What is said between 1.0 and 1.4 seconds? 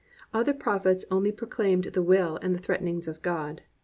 only